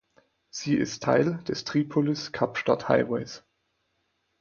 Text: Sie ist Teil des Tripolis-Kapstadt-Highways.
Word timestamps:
Sie 0.49 0.73
ist 0.73 1.03
Teil 1.03 1.43
des 1.43 1.63
Tripolis-Kapstadt-Highways. 1.63 3.43